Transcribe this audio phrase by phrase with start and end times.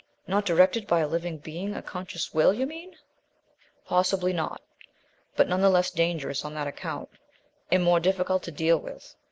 [0.25, 2.95] "Not directed by a living being, a conscious will, you mean?"
[3.85, 4.59] "Possibly not
[5.35, 7.07] but none the less dangerous on that account,
[7.71, 9.13] and more difficult to deal with.